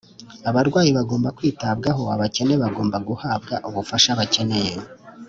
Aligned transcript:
abarwayi 0.49 0.89
bagomba 0.97 1.35
kwitabwaho, 1.37 2.01
abakene 2.15 2.53
bagomba 2.63 2.97
guhabwa 3.07 3.55
ubufasha 3.69 4.09
bakeneye. 4.19 4.73